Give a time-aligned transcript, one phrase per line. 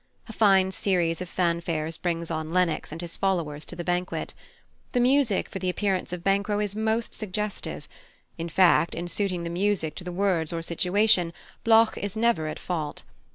[0.27, 4.33] A fine series of fanfares brings on Lennox and his followers to the banquet.
[4.93, 7.87] The music for the appearance of Banquo is most suggestive;
[8.35, 11.33] in fact, in suiting the music to the words or situation
[11.63, 13.03] Bloch is never at fault.